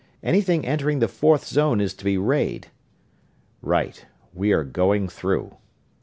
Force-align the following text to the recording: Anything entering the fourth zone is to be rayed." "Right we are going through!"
Anything 0.23 0.65
entering 0.65 0.97
the 0.97 1.07
fourth 1.07 1.45
zone 1.45 1.79
is 1.79 1.93
to 1.93 2.03
be 2.03 2.17
rayed." 2.17 2.69
"Right 3.61 4.03
we 4.33 4.51
are 4.51 4.63
going 4.63 5.07
through!" 5.07 5.57